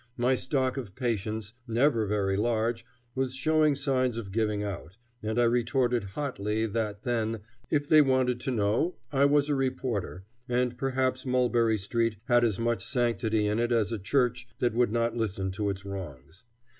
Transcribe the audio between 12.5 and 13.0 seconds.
much